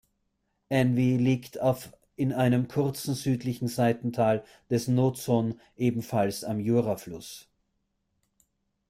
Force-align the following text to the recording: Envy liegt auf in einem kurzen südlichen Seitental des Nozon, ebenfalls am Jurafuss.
Envy 0.69 1.15
liegt 1.17 1.61
auf 1.61 1.93
in 2.15 2.33
einem 2.33 2.67
kurzen 2.67 3.13
südlichen 3.13 3.67
Seitental 3.67 4.43
des 4.71 4.87
Nozon, 4.87 5.59
ebenfalls 5.75 6.43
am 6.43 6.59
Jurafuss. 6.59 7.47